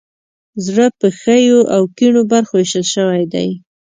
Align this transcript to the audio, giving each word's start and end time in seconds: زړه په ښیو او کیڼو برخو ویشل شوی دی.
زړه 0.65 0.85
په 0.99 1.07
ښیو 1.19 1.59
او 1.75 1.81
کیڼو 1.97 2.21
برخو 2.31 2.53
ویشل 2.57 2.85
شوی 2.93 3.23
دی. 3.33 3.49